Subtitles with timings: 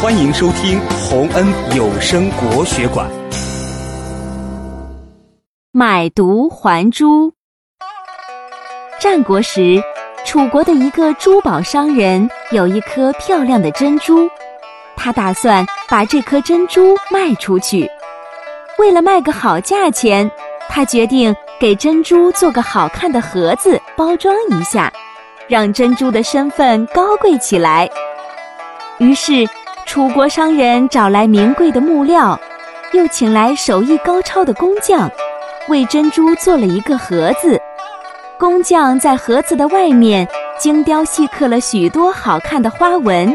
[0.00, 3.10] 欢迎收听洪恩有声国学馆。
[5.72, 7.32] 买椟还珠。
[9.00, 9.82] 战国时，
[10.24, 14.30] 楚国的一个珠宝商人有一颗漂亮的珍珠，
[14.94, 17.90] 他打算把这颗珍珠卖出去。
[18.78, 20.30] 为了卖个好价钱，
[20.68, 24.92] 他决定给珍珠做个好看的盒子，包装一下，
[25.48, 27.90] 让珍珠的身份高贵起来。
[28.98, 29.44] 于是。
[29.88, 32.38] 楚国商人找来名贵的木料，
[32.92, 35.10] 又请来手艺高超的工匠，
[35.68, 37.58] 为珍珠做了一个盒子。
[38.38, 40.28] 工匠在盒子的外面
[40.58, 43.34] 精雕细刻了许多好看的花纹，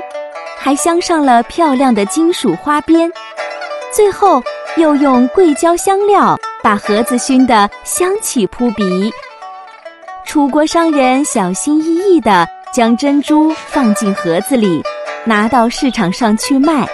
[0.56, 3.12] 还镶上了漂亮的金属花边。
[3.92, 4.40] 最后
[4.78, 9.12] 又用桂胶香料把盒子熏得香气扑鼻。
[10.24, 14.84] 楚国商人小心翼翼地将珍珠放进盒子里。
[15.26, 16.86] 拿到市场上去卖，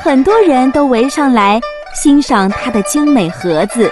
[0.00, 1.60] 很多人都围上来
[1.92, 3.90] 欣赏他的精美盒子。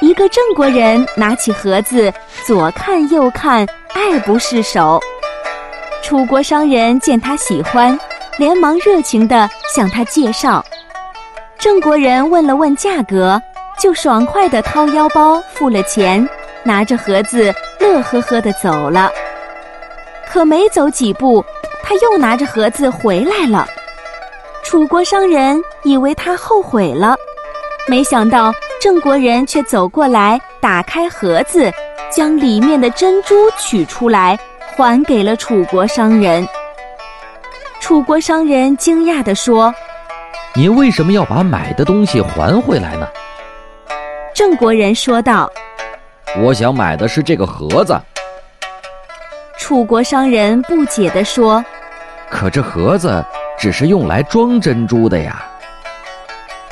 [0.00, 2.12] 一个郑国人拿起盒子，
[2.44, 5.00] 左看右看，爱不释手。
[6.02, 7.96] 楚国商人见他喜欢，
[8.38, 10.64] 连忙热情地向他介绍。
[11.60, 13.40] 郑国人问了问价格，
[13.78, 16.28] 就爽快地掏腰包付了钱，
[16.64, 19.08] 拿着盒子乐呵呵地走了。
[20.28, 21.42] 可没走几步。
[21.86, 23.66] 他又拿着盒子回来了，
[24.64, 27.14] 楚国商人以为他后悔了，
[27.86, 31.70] 没想到郑国人却走过来，打开盒子，
[32.10, 34.38] 将里面的珍珠取出来，
[34.74, 36.48] 还给了楚国商人。
[37.80, 39.72] 楚国商人惊讶地说
[40.56, 43.06] ：“您为什么要把买的东西还回来呢？”
[44.34, 45.52] 郑国人说道
[46.42, 47.94] ：“我想买的是这个盒子。”
[49.58, 51.64] 楚国商人不解地说
[52.34, 53.24] ：“可这盒子
[53.56, 55.46] 只是用来装珍珠的呀。”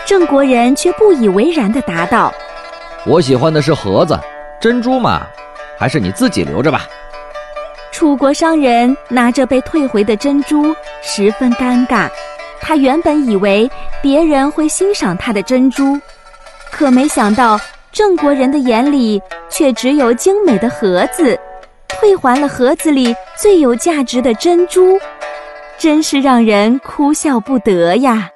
[0.04, 2.34] 郑国人却不以为然地答道
[3.06, 4.18] ：“我喜欢的是盒子，
[4.60, 5.22] 珍珠嘛，
[5.78, 6.84] 还是你自己留着吧。”
[7.92, 12.10] 楚国商人拿着被退回的珍珠，十分尴尬。
[12.60, 13.70] 他原本以为
[14.00, 15.98] 别人会欣赏他的珍珠，
[16.72, 17.60] 可没想到
[17.92, 21.38] 郑国人的眼里却只有精美的盒子。
[21.88, 24.98] 退还了盒子里最有价值的珍珠，
[25.78, 28.30] 真是让人哭笑不得呀。